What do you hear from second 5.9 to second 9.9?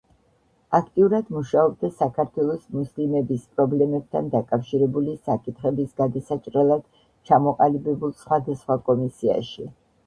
გადასაჭრელად ჩამოყალიბებულ სხვადასხვა კომისიაში.